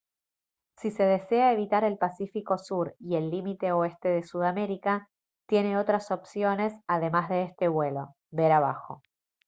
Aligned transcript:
si 0.79 0.89
se 0.89 1.03
desea 1.03 1.51
evitar 1.53 1.83
el 1.83 1.95
pacífico 1.99 2.57
sur 2.57 2.95
y 2.99 3.17
el 3.17 3.29
límite 3.29 3.71
oeste 3.71 4.07
de 4.09 4.23
sudamérica 4.23 5.07
tiene 5.47 5.77
otras 5.77 6.09
opciones 6.09 6.73
además 6.87 7.29
de 7.29 7.43
este 7.43 7.67
vuelo 7.67 8.15
ver 8.31 8.51
abajo 8.51 9.03